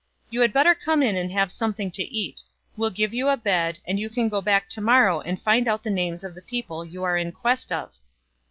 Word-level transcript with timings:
You 0.31 0.41
had 0.41 0.51
better 0.51 0.73
come 0.73 1.03
in 1.03 1.15
and 1.15 1.31
have 1.31 1.51
something 1.51 1.91
to 1.91 2.01
eat; 2.01 2.41
we'll 2.75 2.89
give 2.89 3.13
you 3.13 3.29
a 3.29 3.37
bed 3.37 3.77
and 3.87 3.99
you 3.99 4.09
can 4.09 4.29
go 4.29 4.41
back 4.41 4.67
to 4.69 4.81
morrow 4.81 5.19
and 5.21 5.39
find 5.39 5.67
out 5.67 5.83
the 5.83 5.91
names 5.91 6.23
of 6.23 6.33
the 6.33 6.41
people 6.41 6.83
you 6.83 7.03
are 7.03 7.17
in 7.17 7.31
quest 7.31 7.71
of." 7.71 7.93